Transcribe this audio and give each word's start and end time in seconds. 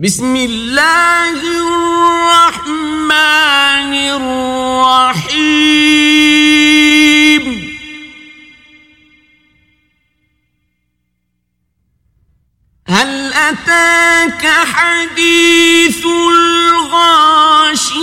بسم 0.00 0.36
الله 0.36 1.36
الرحمن 2.40 3.12
الرحيم. 4.16 5.40
هل 12.88 13.32
أتاك 13.32 14.46
حديث 14.46 16.06
الغاشية؟ 16.86 18.00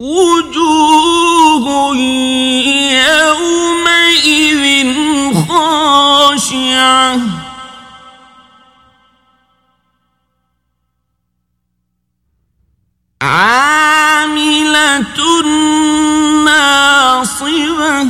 وجوه 0.00 1.94
خاشعة 6.50 7.20
عاملة 13.22 15.00
ناصبة. 16.44 18.06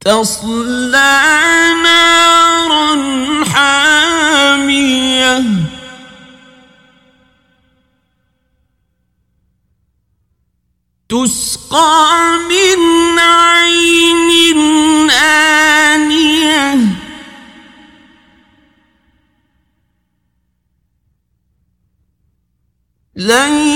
تصلى 0.00 1.20
نارا 1.82 2.94
حامية. 3.44 5.42
تسقى 11.08 12.11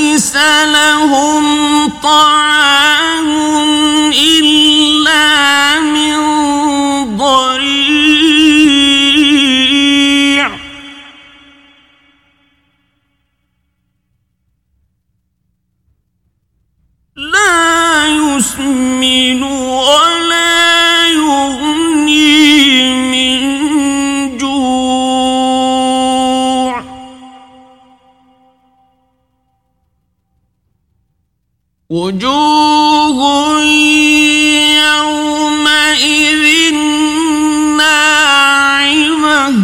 ليس 0.07 0.37
لهم 0.65 1.89
طعام. 2.03 3.46
وجوه 31.91 33.61
يومئذ 34.91 36.45
ناعمة. 37.77 39.55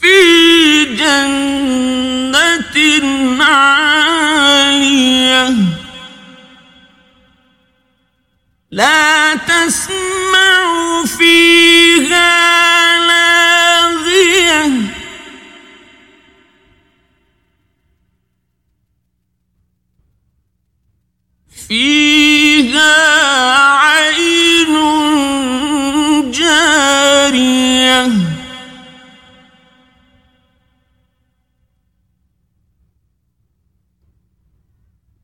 في 0.02 0.86
جنة 0.96 2.76
عالية. 3.44 3.75
لا 8.76 9.36
تسمع 9.36 11.06
فيها 11.18 12.28
لاغية. 13.08 14.72
فيها 21.68 22.94
عين 23.80 24.76
جارية. 26.32 28.12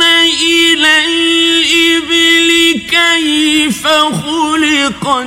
إلى 0.03 1.05
الإبل 1.05 2.81
كيف 2.91 3.87
خلقت؟ 3.89 5.27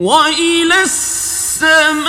وإلى 0.00 0.82
السماء 0.82 2.04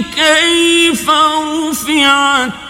كيف 0.00 1.10
رفعت؟ 1.10 2.69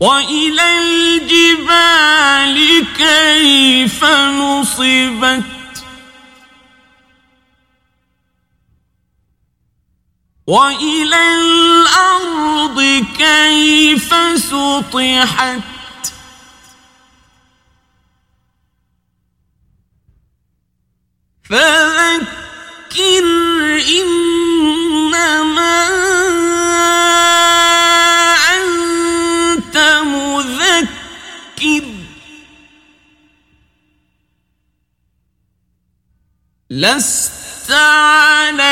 وإلى 0.00 0.78
الجبال 0.78 2.56
كيف 2.96 4.04
نصبت؟ 4.04 5.44
وإلى 10.46 11.34
الأرض 11.34 13.04
كيف 13.18 14.14
سطحت؟ 14.38 15.60
فذكر 21.44 23.49
لست 36.70 37.70
عليهم 37.70 38.70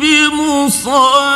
بمسيطر. 0.00 1.26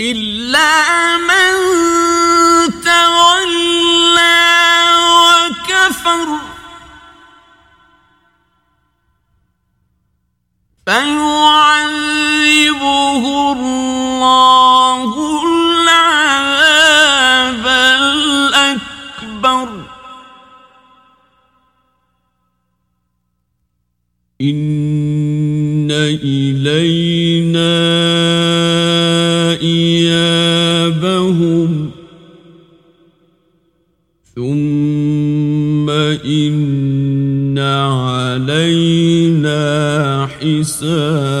إلا 0.00 1.16
من 1.16 1.52
تولى 2.84 4.30
وكفر 4.96 6.28
فيعذبه 10.86 11.69
إن 24.40 25.90
إلينا 25.90 27.70
إيابهم 29.60 31.10
ثم 34.36 35.90
إن 36.24 37.58
علينا 37.58 38.60
حسابهم 40.26 41.39